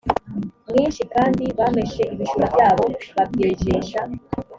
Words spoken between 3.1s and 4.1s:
babyejesha